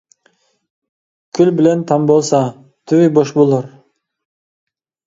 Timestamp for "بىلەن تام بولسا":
1.59-2.41